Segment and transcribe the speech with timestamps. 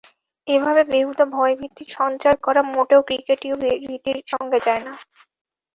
[0.47, 3.55] এভাবে বেহুদা ভয়ভীতির সঞ্চার করা মোটেও ক্রিকেটীয়
[3.83, 4.93] রীতির সঙ্গে যায় না।